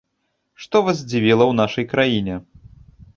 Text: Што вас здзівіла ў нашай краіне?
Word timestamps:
Што 0.63 0.79
вас 0.87 0.97
здзівіла 1.01 1.45
ў 1.47 1.53
нашай 1.61 1.85
краіне? 1.93 2.39